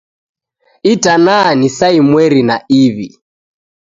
Itana 0.93 1.35
ni 1.57 1.67
saa 1.77 1.95
imweri 1.99 2.41
na 2.47 2.55
iw'i. 2.83 3.07